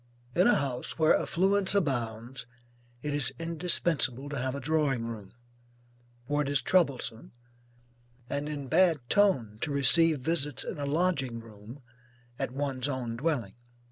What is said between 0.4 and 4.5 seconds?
a house where affluence abounds, it is indispensable to